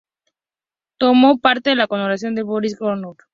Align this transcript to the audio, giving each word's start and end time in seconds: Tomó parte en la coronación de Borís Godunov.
Tomó 0.97 1.37
parte 1.37 1.69
en 1.69 1.77
la 1.77 1.85
coronación 1.85 2.33
de 2.33 2.41
Borís 2.41 2.75
Godunov. 2.75 3.17